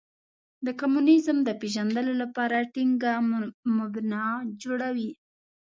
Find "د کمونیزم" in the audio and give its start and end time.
0.65-1.37